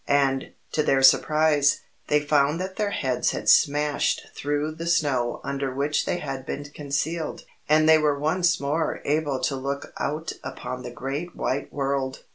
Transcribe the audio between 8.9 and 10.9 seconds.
able to look out upon the